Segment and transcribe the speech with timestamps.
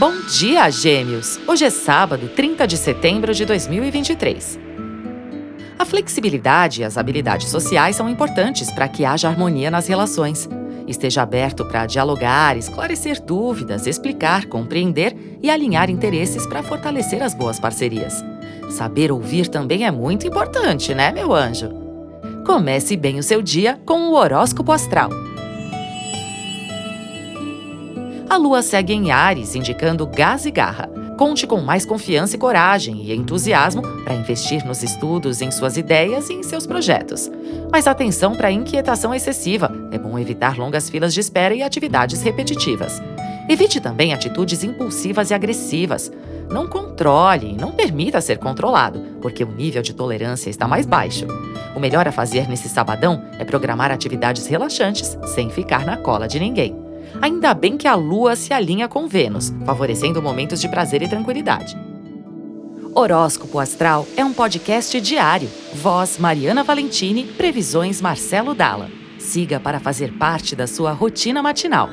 [0.00, 1.38] Bom dia, Gêmeos!
[1.46, 4.58] Hoje é sábado, 30 de setembro de 2023.
[5.78, 10.48] A flexibilidade e as habilidades sociais são importantes para que haja harmonia nas relações.
[10.88, 17.60] Esteja aberto para dialogar, esclarecer dúvidas, explicar, compreender e alinhar interesses para fortalecer as boas
[17.60, 18.24] parcerias.
[18.70, 21.68] Saber ouvir também é muito importante, né, meu anjo?
[22.46, 25.10] Comece bem o seu dia com o horóscopo astral.
[28.30, 30.88] A lua segue em Ares, indicando gás e garra.
[31.18, 36.30] Conte com mais confiança e coragem e entusiasmo para investir nos estudos, em suas ideias
[36.30, 37.28] e em seus projetos.
[37.72, 39.72] Mas atenção para a inquietação excessiva.
[39.90, 43.02] É bom evitar longas filas de espera e atividades repetitivas.
[43.48, 46.12] Evite também atitudes impulsivas e agressivas.
[46.48, 51.26] Não controle e não permita ser controlado, porque o nível de tolerância está mais baixo.
[51.74, 56.38] O melhor a fazer nesse sabadão é programar atividades relaxantes sem ficar na cola de
[56.38, 56.89] ninguém.
[57.20, 61.76] Ainda bem que a Lua se alinha com Vênus, favorecendo momentos de prazer e tranquilidade.
[62.94, 65.48] Horóscopo Astral é um podcast diário.
[65.74, 68.90] Voz Mariana Valentini, previsões Marcelo Dalla.
[69.18, 71.88] Siga para fazer parte da sua rotina matinal.